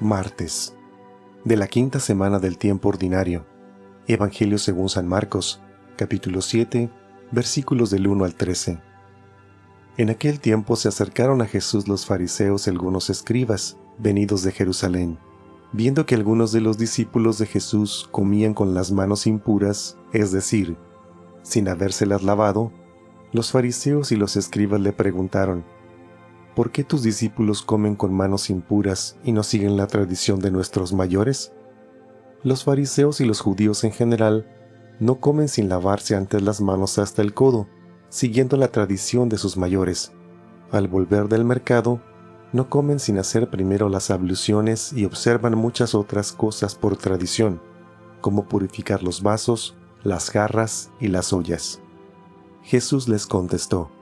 [0.00, 0.76] Martes
[1.44, 3.44] de la quinta semana del tiempo ordinario.
[4.06, 5.60] Evangelio según San Marcos,
[5.96, 6.88] capítulo 7,
[7.32, 8.78] versículos del 1 al 13.
[9.96, 15.18] En aquel tiempo se acercaron a Jesús los fariseos y algunos escribas, venidos de Jerusalén.
[15.72, 20.76] Viendo que algunos de los discípulos de Jesús comían con las manos impuras, es decir,
[21.42, 22.70] sin habérselas lavado,
[23.32, 25.64] los fariseos y los escribas le preguntaron,
[26.58, 30.92] ¿por qué tus discípulos comen con manos impuras y no siguen la tradición de nuestros
[30.92, 31.52] mayores?
[32.42, 34.44] Los fariseos y los judíos en general
[34.98, 37.68] no comen sin lavarse antes las manos hasta el codo,
[38.08, 40.10] siguiendo la tradición de sus mayores.
[40.72, 42.02] Al volver del mercado,
[42.52, 47.62] no comen sin hacer primero las abluciones y observan muchas otras cosas por tradición,
[48.20, 51.80] como purificar los vasos, las jarras y las ollas.
[52.62, 53.92] Jesús les contestó,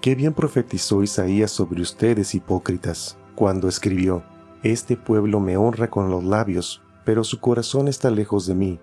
[0.00, 4.22] Qué bien profetizó Isaías sobre ustedes, hipócritas, cuando escribió,
[4.62, 8.80] Este pueblo me honra con los labios, pero su corazón está lejos de mí.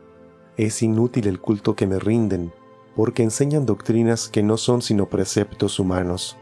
[0.58, 2.52] Es inútil el culto que me rinden,
[2.98, 6.38] porque enseñan doctrinas que no son sino preceptos humanos.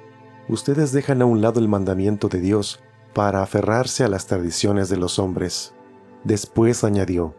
[0.50, 2.80] Ustedes dejan a un lado el mandamiento de Dios
[3.14, 5.76] para aferrarse a las tradiciones de los hombres.
[6.24, 7.36] Después añadió,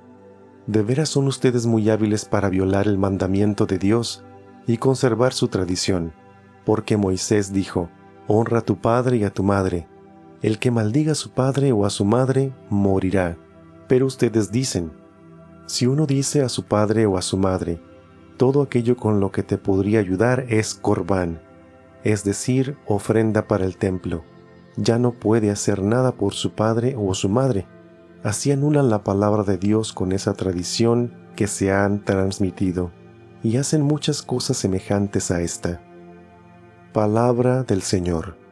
[0.68, 4.24] ¿De veras son ustedes muy hábiles para violar el mandamiento de Dios
[4.68, 6.14] y conservar su tradición?
[6.64, 7.90] Porque Moisés dijo,
[8.26, 9.86] Honra a tu padre y a tu madre.
[10.42, 13.36] El que maldiga a su padre o a su madre morirá.
[13.86, 14.92] Pero ustedes dicen,
[15.66, 17.80] si uno dice a su padre o a su madre,
[18.36, 21.40] todo aquello con lo que te podría ayudar es corbán,
[22.02, 24.24] es decir, ofrenda para el templo,
[24.76, 27.66] ya no puede hacer nada por su padre o su madre.
[28.22, 32.90] Así anulan la palabra de Dios con esa tradición que se han transmitido,
[33.42, 35.80] y hacen muchas cosas semejantes a esta.
[36.94, 38.43] Palabra del Señor.